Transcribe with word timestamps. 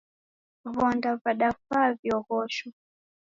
Vonda 0.65 1.15
vadafaa 1.23 1.93
vioghosho 2.01 2.71